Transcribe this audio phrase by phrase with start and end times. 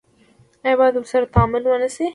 [0.65, 2.05] آیا باید ورسره تعامل ونشي؟